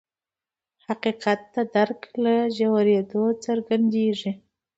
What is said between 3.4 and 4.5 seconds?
څرګندېږي.